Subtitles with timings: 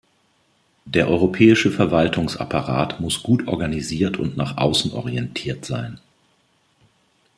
[0.85, 5.99] Der europäische Verwaltungsapparat muss gut organisiert und nach außen orientiert sein.